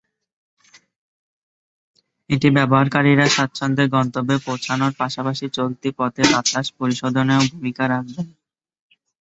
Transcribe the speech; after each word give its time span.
এটি 2.29 2.47
ব্যবহারকারীরা 2.57 3.25
স্বাচ্ছন্দ্যে 3.27 3.85
গন্তব্যে 3.95 4.35
পৌঁছানোর 4.45 4.93
পাশাপাশি 5.01 5.45
চলতি 5.57 5.89
পথে 5.97 6.23
বাতাস 6.33 6.67
পরিশোধনেও 6.79 7.41
ভূমিকা 7.51 7.83
রাখবেন। 7.87 8.27